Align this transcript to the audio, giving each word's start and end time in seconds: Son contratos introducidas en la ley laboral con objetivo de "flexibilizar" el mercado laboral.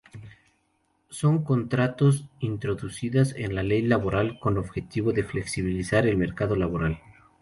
Son 1.11 1.43
contratos 1.43 2.25
introducidas 2.39 3.35
en 3.35 3.53
la 3.53 3.61
ley 3.61 3.83
laboral 3.83 4.39
con 4.39 4.57
objetivo 4.57 5.13
de 5.13 5.21
"flexibilizar" 5.23 6.07
el 6.07 6.17
mercado 6.17 6.55
laboral. 6.55 6.99